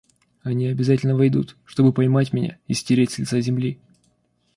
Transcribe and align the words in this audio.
Они 0.41 0.65
обязательно 0.65 1.15
войдут, 1.15 1.57
чтобы 1.63 1.93
поймать 1.93 2.33
меня 2.33 2.57
и 2.65 2.73
стереть 2.73 3.11
с 3.11 3.17
лица 3.19 3.39
земли. 3.39 3.79